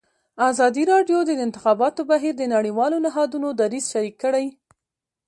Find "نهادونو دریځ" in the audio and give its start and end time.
3.05-3.85